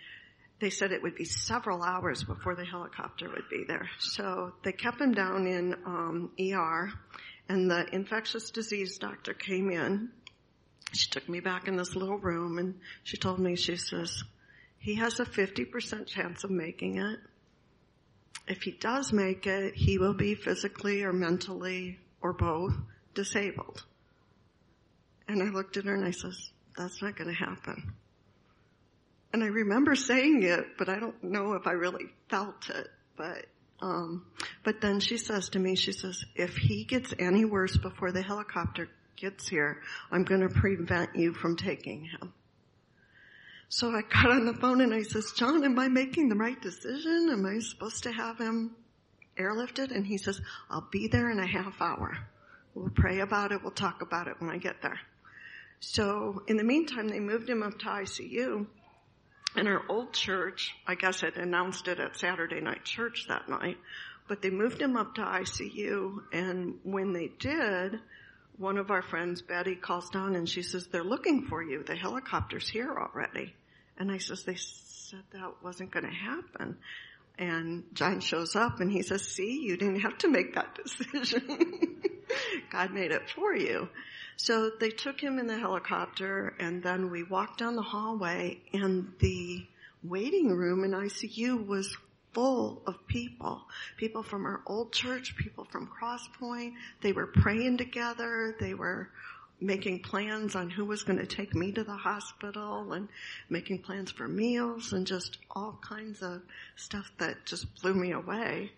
[0.60, 3.88] they said it would be several hours before the helicopter would be there.
[3.98, 6.92] So they kept him down in um, ER,
[7.48, 10.10] and the infectious disease doctor came in.
[10.92, 12.74] She took me back in this little room, and
[13.04, 14.22] she told me, she says,
[14.80, 17.18] he has a 50% chance of making it.
[18.48, 22.74] If he does make it, he will be physically or mentally or both
[23.14, 23.84] disabled.
[25.28, 27.92] And I looked at her and I says, that's not going to happen.
[29.32, 32.88] And I remember saying it, but I don't know if I really felt it.
[33.16, 33.46] But,
[33.82, 34.24] um,
[34.64, 38.22] but then she says to me, she says, if he gets any worse before the
[38.22, 42.32] helicopter gets here, I'm going to prevent you from taking him.
[43.72, 46.60] So I got on the phone and I says, John, am I making the right
[46.60, 47.28] decision?
[47.30, 48.74] Am I supposed to have him
[49.38, 49.94] airlifted?
[49.94, 52.18] And he says, I'll be there in a half hour.
[52.74, 53.62] We'll pray about it.
[53.62, 54.98] We'll talk about it when I get there.
[55.78, 58.66] So in the meantime, they moved him up to ICU
[59.56, 63.78] in our old church, I guess it announced it at Saturday night church that night,
[64.28, 68.00] but they moved him up to ICU and when they did,
[68.60, 71.82] one of our friends, Betty, calls down and she says, they're looking for you.
[71.82, 73.54] The helicopter's here already.
[73.96, 76.76] And I says, they said that wasn't going to happen.
[77.38, 82.02] And John shows up and he says, see, you didn't have to make that decision.
[82.70, 83.88] God made it for you.
[84.36, 89.10] So they took him in the helicopter and then we walked down the hallway and
[89.20, 89.66] the
[90.02, 91.96] waiting room in ICU was
[92.32, 93.62] full of people.
[93.96, 96.72] People from our old church, people from Crosspoint.
[97.00, 98.56] They were praying together.
[98.60, 99.10] They were
[99.60, 103.08] making plans on who was going to take me to the hospital and
[103.48, 106.40] making plans for meals and just all kinds of
[106.76, 108.72] stuff that just blew me away.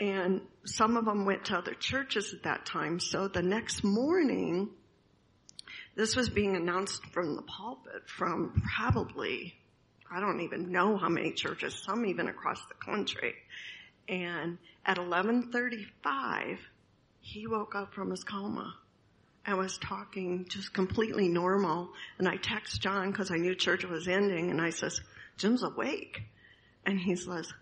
[0.00, 2.98] And some of them went to other churches at that time.
[2.98, 4.70] So the next morning,
[5.94, 9.54] this was being announced from the pulpit from probably,
[10.12, 13.34] I don't even know how many churches, some even across the country.
[14.08, 16.58] And at 1135,
[17.20, 18.74] he woke up from his coma.
[19.46, 24.06] I was talking just completely normal and I text John because I knew church was
[24.06, 25.00] ending and I says,
[25.38, 26.22] Jim's awake.
[26.84, 27.52] And he says,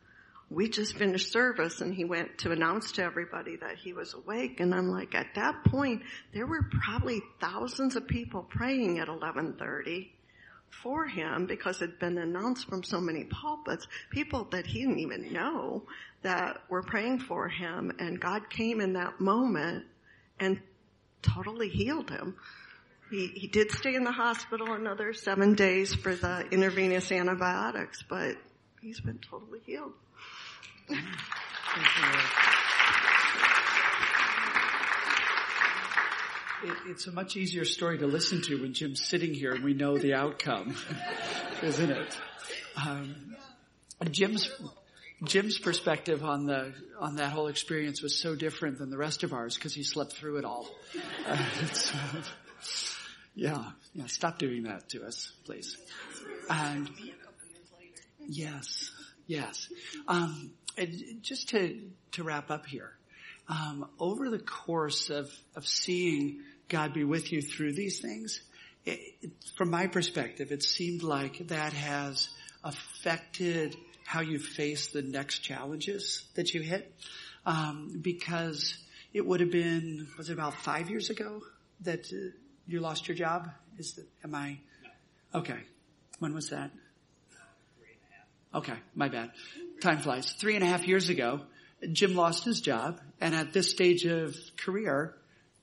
[0.51, 4.59] we just finished service and he went to announce to everybody that he was awake
[4.59, 6.03] and I'm like at that point
[6.35, 10.09] there were probably thousands of people praying at 11:30
[10.71, 15.01] for him because it had been announced from so many pulpits, people that he didn't
[15.01, 15.83] even know
[16.23, 19.85] that were praying for him and God came in that moment
[20.39, 20.61] and
[21.23, 22.37] totally healed him.
[23.11, 28.37] He, he did stay in the hospital another seven days for the intravenous antibiotics, but
[28.81, 29.93] he's been totally healed.
[36.87, 39.99] It's a much easier story to listen to when Jim's sitting here and we know
[39.99, 40.77] the outcome,
[41.63, 42.19] isn't it?
[42.77, 43.37] Um,
[44.11, 44.51] Jim's
[45.23, 49.33] Jim's perspective on the on that whole experience was so different than the rest of
[49.33, 50.69] ours because he slept through it all.
[51.27, 52.23] Uh, uh,
[53.35, 54.07] yeah, yeah.
[54.07, 55.77] Stop doing that to us, please.
[56.49, 56.89] And
[58.27, 58.91] yes,
[59.27, 59.69] yes.
[60.09, 60.53] Um,
[61.21, 61.81] just to
[62.13, 62.93] to wrap up here,
[63.49, 68.41] um, over the course of of seeing God be with you through these things,
[68.85, 72.29] it, from my perspective, it seemed like that has
[72.65, 76.93] affected how you face the next challenges that you hit,
[77.47, 78.77] um, because
[79.13, 81.43] it would have been was it about five years ago
[81.83, 82.31] that uh,
[82.67, 83.49] you lost your job?
[83.79, 84.59] Is that am I?
[85.35, 85.59] Okay,
[86.19, 86.71] when was that?
[88.53, 89.31] Okay, my bad.
[89.81, 90.33] Time flies.
[90.33, 91.43] Three and a half years ago,
[91.93, 95.15] Jim lost his job, and at this stage of career,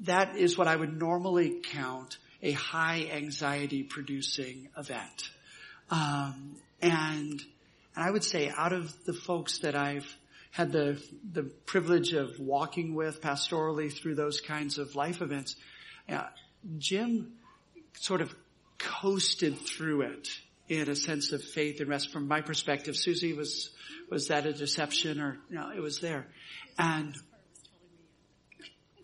[0.01, 5.29] that is what I would normally count a high anxiety producing event.
[5.89, 7.41] Um, and
[7.95, 10.07] and I would say out of the folks that I've
[10.51, 15.55] had the the privilege of walking with pastorally through those kinds of life events,
[16.07, 16.27] uh,
[16.77, 17.33] Jim
[17.93, 18.35] sort of
[18.77, 20.29] coasted through it
[20.69, 22.11] in a sense of faith and rest.
[22.11, 23.71] From my perspective, Suzy was
[24.11, 26.27] was that a deception or you know, it was there,
[26.77, 27.15] and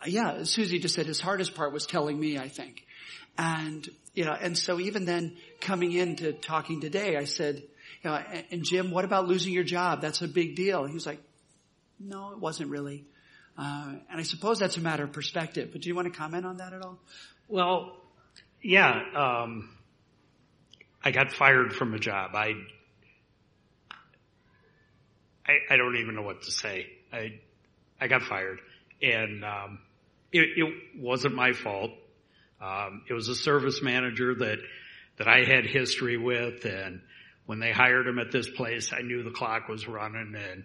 [0.05, 2.85] yeah, Suzy just said his hardest part was telling me, I think.
[3.37, 7.63] And, you know, and so even then coming into talking today, I said,
[8.03, 8.15] you know,
[8.51, 10.01] and Jim, what about losing your job?
[10.01, 10.85] That's a big deal.
[10.85, 11.19] He was like,
[11.99, 13.05] no, it wasn't really.
[13.57, 16.45] Uh, and I suppose that's a matter of perspective, but do you want to comment
[16.45, 16.99] on that at all?
[17.47, 17.97] Well,
[18.61, 19.69] yeah, um,
[21.03, 22.31] I got fired from a job.
[22.33, 22.53] I,
[25.45, 26.87] I, I don't even know what to say.
[27.11, 27.39] I,
[27.99, 28.59] I got fired
[29.01, 29.79] and, um,
[30.33, 31.91] it, it wasn't my fault.
[32.61, 34.57] Um, it was a service manager that
[35.17, 37.01] that I had history with, and
[37.45, 40.63] when they hired him at this place, I knew the clock was running, and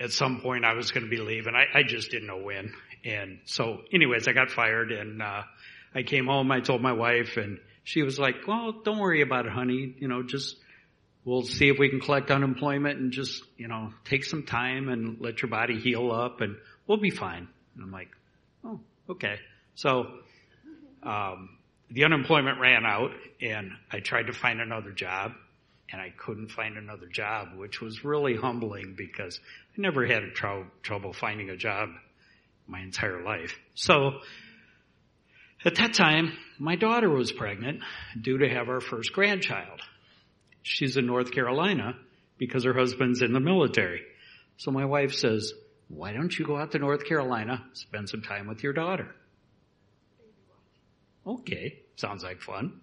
[0.00, 1.54] at some point I was going to be leaving.
[1.54, 5.42] I, I just didn't know when, and so, anyways, I got fired, and uh,
[5.94, 6.50] I came home.
[6.50, 9.94] I told my wife, and she was like, "Well, don't worry about it, honey.
[9.98, 10.56] You know, just."
[11.24, 15.20] We'll see if we can collect unemployment and just, you know, take some time and
[15.20, 16.56] let your body heal up and
[16.86, 17.48] we'll be fine.
[17.74, 18.08] And I'm like,
[18.64, 19.36] oh, okay.
[19.74, 20.06] So,
[21.02, 21.50] um,
[21.90, 25.32] the unemployment ran out and I tried to find another job
[25.90, 29.40] and I couldn't find another job, which was really humbling because
[29.76, 31.88] I never had a tr- trouble finding a job
[32.66, 33.58] my entire life.
[33.74, 34.18] So,
[35.64, 37.82] at that time, my daughter was pregnant,
[38.20, 39.80] due to have our first grandchild.
[40.62, 41.94] She's in North Carolina
[42.36, 44.02] because her husband's in the military.
[44.58, 45.52] So my wife says,
[45.88, 49.14] why don't you go out to North Carolina, spend some time with your daughter?
[51.26, 52.80] Okay, sounds like fun.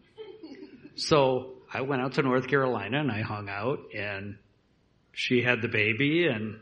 [0.96, 4.38] So I went out to North Carolina and I hung out and
[5.14, 6.60] she had the baby and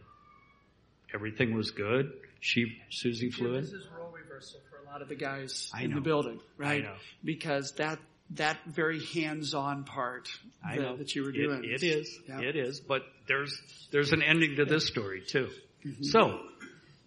[1.13, 2.11] everything was good.
[2.39, 3.61] She, Suzy flew in.
[3.61, 5.95] This is role reversal for a lot of the guys I in know.
[5.97, 6.85] the building, right?
[7.23, 7.99] Because that,
[8.31, 10.29] that very hands-on part
[10.65, 11.63] that, that you were It- doing.
[11.65, 12.17] it is.
[12.27, 12.41] Yeah.
[12.41, 12.79] It is.
[12.79, 13.57] But there's
[13.91, 15.49] there's an ending to this story too.
[15.85, 16.03] Mm-hmm.
[16.03, 16.39] So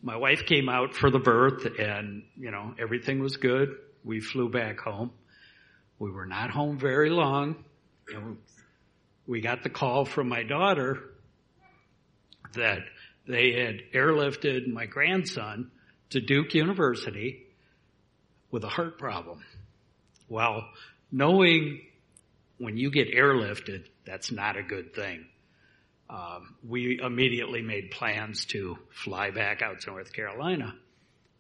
[0.03, 3.77] my wife came out for the birth, and you know everything was good.
[4.05, 5.11] We flew back home.
[5.99, 7.65] We were not home very long,
[8.15, 8.39] and
[9.27, 11.03] we got the call from my daughter
[12.55, 12.81] that
[13.27, 15.71] they had airlifted my grandson
[16.11, 17.47] to Duke University
[18.51, 19.43] with a heart problem.
[20.29, 20.69] Well,
[21.11, 21.83] knowing
[22.59, 25.27] when you get airlifted, that's not a good thing.
[26.09, 30.75] Um, we immediately made plans to fly back out to North Carolina,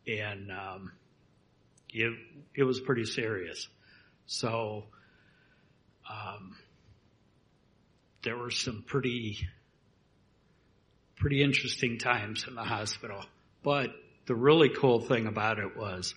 [0.06, 0.92] and um,
[1.90, 2.12] it
[2.54, 3.68] it was pretty serious.
[4.26, 4.84] So
[6.10, 6.56] um,
[8.24, 9.38] there were some pretty
[11.16, 13.24] pretty interesting times in the hospital.
[13.62, 13.90] But
[14.26, 16.14] the really cool thing about it was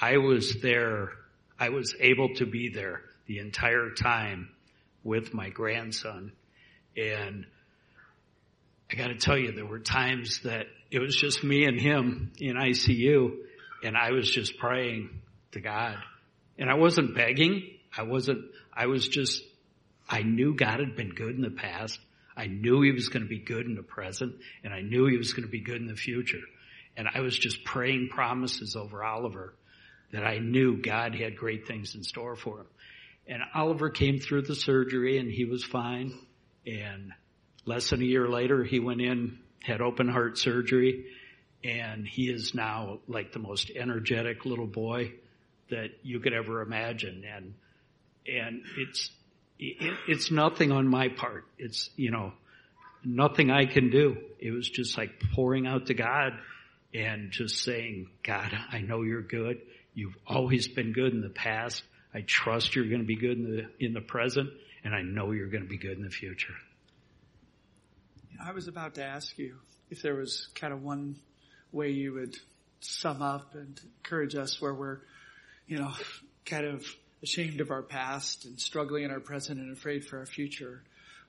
[0.00, 1.12] I was there.
[1.58, 4.50] I was able to be there the entire time
[5.02, 6.32] with my grandson.
[6.96, 7.46] And
[8.90, 12.56] I gotta tell you, there were times that it was just me and him in
[12.56, 13.36] ICU
[13.82, 15.20] and I was just praying
[15.52, 15.96] to God.
[16.58, 17.68] And I wasn't begging.
[17.96, 19.42] I wasn't, I was just
[20.08, 21.98] I knew God had been good in the past.
[22.36, 25.16] I knew he was going to be good in the present and I knew he
[25.16, 26.42] was going to be good in the future.
[26.96, 29.54] And I was just praying promises over Oliver
[30.12, 32.66] that I knew God had great things in store for him.
[33.26, 36.12] And Oliver came through the surgery and he was fine.
[36.66, 37.12] And
[37.64, 41.06] less than a year later, he went in, had open heart surgery,
[41.62, 45.12] and he is now like the most energetic little boy
[45.70, 47.24] that you could ever imagine.
[47.24, 47.54] And,
[48.26, 49.10] and it's,
[49.58, 51.46] it, it's nothing on my part.
[51.58, 52.32] It's, you know,
[53.02, 54.16] nothing I can do.
[54.38, 56.32] It was just like pouring out to God
[56.92, 59.60] and just saying, God, I know you're good.
[59.94, 61.82] You've always been good in the past.
[62.12, 64.50] I trust you're going to be good in the, in the present
[64.84, 66.54] and I know you're going to be good in the future.
[68.42, 69.56] I was about to ask you
[69.90, 71.16] if there was kind of one
[71.72, 72.36] way you would
[72.80, 74.98] sum up and encourage us where we're,
[75.66, 75.92] you know,
[76.44, 76.84] kind of
[77.22, 80.82] ashamed of our past and struggling in our present and afraid for our future.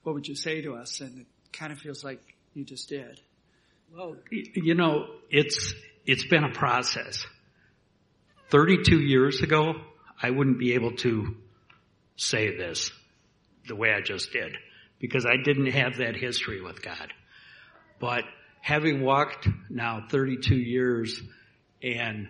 [0.03, 1.01] What would you say to us?
[1.01, 2.21] And it kind of feels like
[2.53, 3.19] you just did.
[3.95, 5.73] Well, you know, it's,
[6.05, 7.25] it's been a process.
[8.49, 9.73] 32 years ago,
[10.21, 11.35] I wouldn't be able to
[12.17, 12.91] say this
[13.67, 14.55] the way I just did
[14.99, 17.13] because I didn't have that history with God.
[17.99, 18.23] But
[18.61, 21.21] having walked now 32 years
[21.81, 22.27] and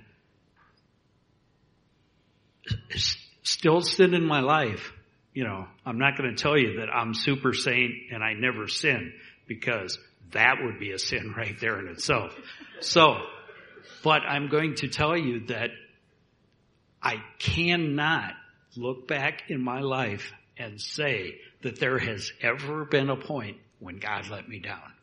[3.44, 4.92] still sin in my life,
[5.34, 8.68] you know, I'm not going to tell you that I'm super saint and I never
[8.68, 9.14] sin
[9.48, 10.00] because
[10.32, 12.36] that would be a sin right there in itself.
[12.82, 13.18] So,
[14.04, 15.70] but I'm going to tell you that
[17.02, 18.34] I cannot
[18.76, 21.36] look back in my life and say
[21.66, 24.94] that there has ever been a point when God let me down.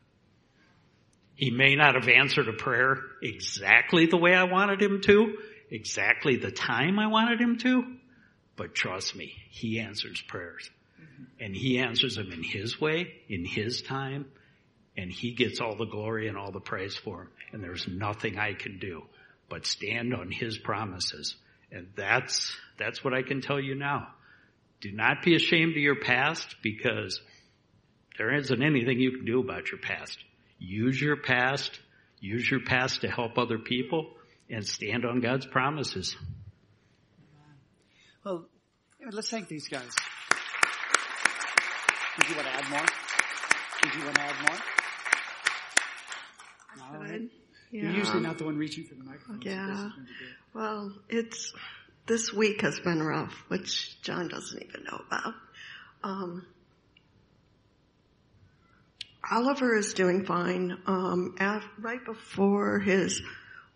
[1.34, 5.38] He may not have answered a prayer exactly the way I wanted him to,
[5.72, 7.96] exactly the time I wanted him to,
[8.54, 10.70] but trust me, he answers prayers.
[11.40, 14.26] And he answers them in his way, in his time,
[14.96, 17.28] and he gets all the glory and all the praise for them.
[17.52, 19.02] And there's nothing I can do
[19.48, 21.34] but stand on his promises.
[21.72, 24.14] And that's, that's what I can tell you now.
[24.82, 27.20] Do not be ashamed of your past because
[28.18, 30.18] there isn't anything you can do about your past.
[30.58, 31.78] Use your past,
[32.20, 34.10] use your past to help other people
[34.50, 36.16] and stand on God's promises.
[38.24, 38.46] Well,
[39.12, 39.88] let's thank these guys.
[42.18, 42.86] Did you want to add more?
[43.82, 44.58] Did you want to add more?
[46.82, 47.22] All right.
[47.70, 47.82] Yeah.
[47.82, 49.40] You're usually not the one reaching for the microphone.
[49.42, 49.72] Yeah.
[49.72, 50.34] is going to be good.
[50.54, 51.54] Well, it's,
[52.12, 55.32] this week has been rough, which John doesn't even know about.
[56.04, 56.44] Um,
[59.30, 60.76] Oliver is doing fine.
[60.84, 63.22] Um, af right before his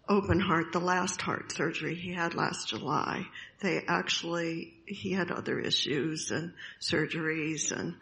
[0.07, 3.24] open heart, the last heart surgery he had last July,
[3.61, 7.95] they actually, he had other issues and surgeries and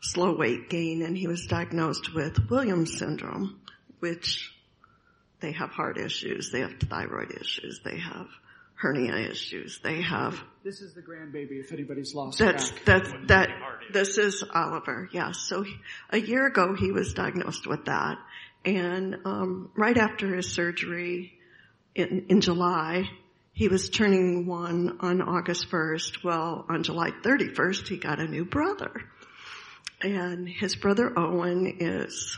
[0.00, 3.60] slow weight gain and he was diagnosed with Williams syndrome,
[3.98, 4.54] which
[5.40, 8.28] they have heart issues, they have thyroid issues, they have
[8.82, 12.84] hernia issues, they have This is the grandbaby if anybody's lost that's track.
[12.84, 13.48] that's that.
[13.92, 15.08] This is Oliver.
[15.12, 15.38] Yes.
[15.38, 15.76] So he-
[16.10, 18.18] a year ago he was diagnosed with that,
[18.64, 21.32] and um, right after his surgery
[21.94, 23.08] in in July,
[23.52, 26.24] he was turning one on August first.
[26.24, 28.92] Well, on July thirty first, he got a new brother,
[30.02, 32.36] and his brother Owen is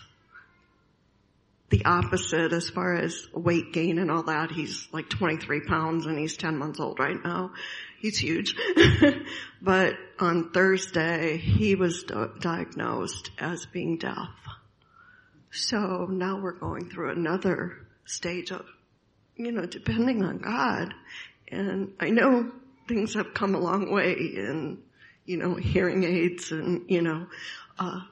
[1.75, 4.53] the opposite as far as weight gain and all that.
[4.53, 7.51] He's like 23 pounds and he's 10 months old right now.
[7.99, 8.55] He's huge.
[9.62, 14.29] but on Thursday, he was di- diagnosed as being deaf.
[15.51, 18.64] So now we're going through another stage of,
[19.35, 20.95] you know, depending on God.
[21.49, 22.53] And I know
[22.87, 24.79] things have come a long way in,
[25.25, 27.27] you know, hearing aids and, you know,
[27.81, 28.03] uh,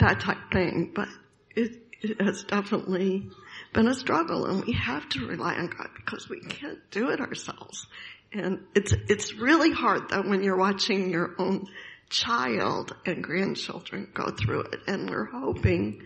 [0.00, 1.08] that type thing, but
[1.54, 3.28] it, it has definitely
[3.72, 7.20] been a struggle and we have to rely on God because we can't do it
[7.20, 7.86] ourselves.
[8.32, 11.66] And it's, it's really hard though when you're watching your own
[12.10, 16.02] child and grandchildren go through it and we're hoping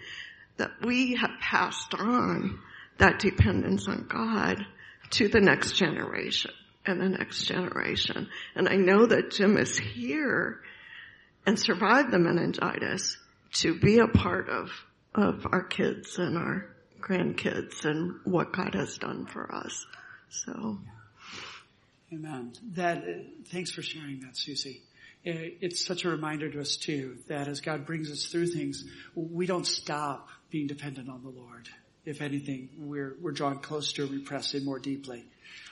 [0.57, 2.59] that we have passed on
[2.99, 4.65] that dependence on God
[5.11, 6.53] to the next generation
[6.87, 8.29] and the next generation.
[8.55, 10.61] And I know that Jim is here
[11.47, 13.17] and survived the meningitis
[13.55, 14.71] to be a part of,
[15.15, 16.67] of our kids and our
[17.01, 19.87] grandkids and what God has done for us.
[20.31, 20.79] So,
[22.13, 22.53] Amen.
[22.75, 23.05] That,
[23.47, 24.83] thanks for sharing that, Suzy.
[25.25, 28.85] It's such a reminder to us too that as God brings us through things,
[29.15, 31.69] we don't stop being dependent on the Lord.
[32.05, 35.25] if anything, we're, we're drawn closer, we press in more deeply.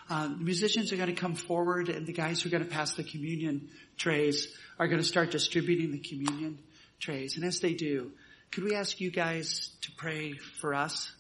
[0.09, 2.71] Uh, the musicians are going to come forward and the guys who are going to
[2.71, 6.59] pass the communion trays are going to start distributing the communion
[7.01, 7.37] trays.
[7.37, 8.13] And as they do,
[8.53, 11.13] could we ask you guys to pray for us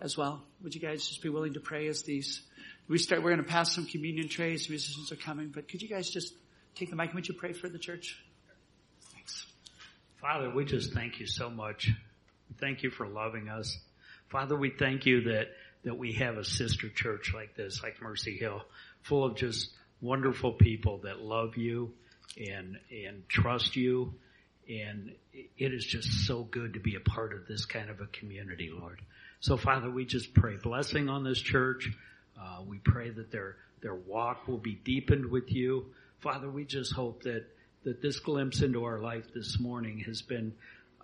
[0.00, 0.42] as well?
[0.62, 2.42] Would you guys just be willing to pray as these,
[2.88, 5.88] we start, we're going to pass some communion trays, musicians are coming, but could you
[5.88, 6.32] guys just
[6.76, 8.22] take the mic and would you pray for the church?
[9.12, 9.46] Thanks.
[10.20, 11.90] Father, we just thank you so much.
[12.60, 13.76] Thank you for loving us.
[14.28, 15.48] Father, we thank you that,
[15.84, 18.62] that we have a sister church like this, like Mercy Hill,
[19.02, 21.92] full of just wonderful people that love you
[22.36, 24.14] and, and trust you.
[24.70, 28.06] And it is just so good to be a part of this kind of a
[28.06, 29.00] community, Lord.
[29.40, 31.90] So Father, we just pray blessing on this church.
[32.40, 35.86] Uh, we pray that their, their walk will be deepened with you.
[36.20, 37.46] Father, we just hope that,
[37.84, 40.52] that this glimpse into our life this morning has been,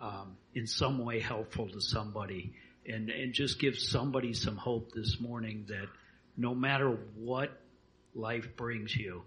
[0.01, 2.53] um, in some way helpful to somebody
[2.87, 5.89] and, and just give somebody some hope this morning that
[6.37, 7.51] no matter what
[8.15, 9.23] life brings you,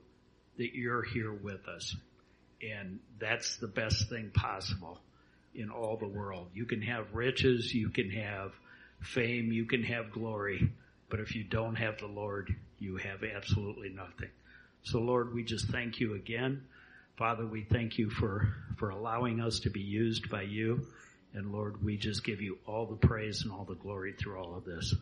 [0.57, 1.95] that you're here with us.
[2.61, 4.99] And that's the best thing possible
[5.55, 6.47] in all the world.
[6.53, 8.51] You can have riches, you can have
[9.01, 10.71] fame, you can have glory,
[11.09, 14.29] but if you don't have the Lord, you have absolutely nothing.
[14.83, 16.63] So Lord, we just thank you again.
[17.17, 20.87] Father, we thank you for, for allowing us to be used by you.
[21.33, 24.55] And Lord, we just give you all the praise and all the glory through all
[24.55, 24.95] of this.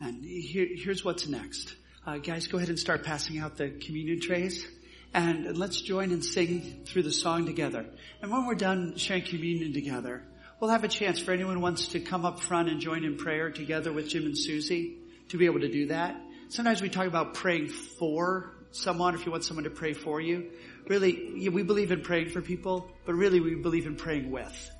[0.00, 1.74] And here, here's what's next.
[2.06, 4.66] Uh, guys, go ahead and start passing out the communion trays.
[5.12, 7.84] And let's join and sing through the song together.
[8.22, 10.22] And when we're done sharing communion together,
[10.60, 13.16] we'll have a chance for anyone who wants to come up front and join in
[13.16, 14.98] prayer together with Jim and Suzy
[15.30, 16.20] to be able to do that.
[16.48, 20.50] Sometimes we talk about praying for someone if you want someone to pray for you.
[20.86, 24.70] Really, we believe in praying for people, but really we believe in praying with,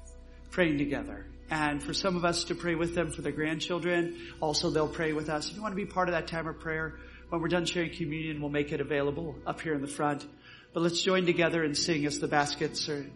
[0.50, 1.26] praying together.
[1.50, 5.12] And for some of us to pray with them for their grandchildren, also they'll pray
[5.12, 5.50] with us.
[5.50, 6.98] If you want to be part of that time of prayer,
[7.30, 10.26] when we're done sharing communion, we'll make it available up here in the front.
[10.72, 13.06] But let's join together and sing as the baskets or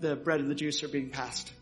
[0.00, 1.52] the bread and the juice are being passed.